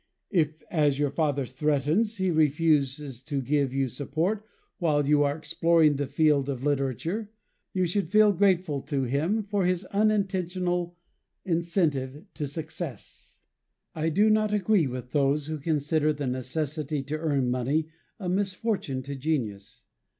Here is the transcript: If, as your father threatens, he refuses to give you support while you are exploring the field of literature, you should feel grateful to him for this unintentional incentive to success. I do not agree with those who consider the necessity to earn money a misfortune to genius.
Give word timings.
If, 0.31 0.63
as 0.71 0.97
your 0.97 1.11
father 1.11 1.45
threatens, 1.45 2.17
he 2.17 2.31
refuses 2.31 3.21
to 3.25 3.39
give 3.39 3.71
you 3.71 3.87
support 3.87 4.43
while 4.79 5.05
you 5.05 5.21
are 5.21 5.37
exploring 5.37 5.97
the 5.97 6.07
field 6.07 6.49
of 6.49 6.63
literature, 6.63 7.29
you 7.71 7.85
should 7.85 8.09
feel 8.09 8.31
grateful 8.31 8.81
to 8.81 9.03
him 9.03 9.43
for 9.43 9.63
this 9.63 9.83
unintentional 9.83 10.97
incentive 11.45 12.25
to 12.33 12.47
success. 12.47 13.41
I 13.93 14.09
do 14.09 14.31
not 14.31 14.51
agree 14.51 14.87
with 14.87 15.11
those 15.11 15.45
who 15.45 15.59
consider 15.59 16.11
the 16.13 16.25
necessity 16.25 17.03
to 17.03 17.19
earn 17.19 17.51
money 17.51 17.89
a 18.19 18.27
misfortune 18.27 19.03
to 19.03 19.13
genius. 19.15 19.85